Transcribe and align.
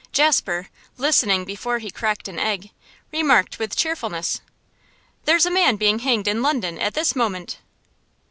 Jasper, 0.11 0.69
listening 0.97 1.45
before 1.45 1.77
he 1.77 1.91
cracked 1.91 2.27
an 2.27 2.39
egg, 2.39 2.71
remarked 3.11 3.59
with 3.59 3.75
cheerfulness: 3.75 4.41
'There's 5.25 5.45
a 5.45 5.51
man 5.51 5.75
being 5.75 5.99
hanged 5.99 6.27
in 6.27 6.41
London 6.41 6.79
at 6.79 6.95
this 6.95 7.15
moment. 7.15 7.59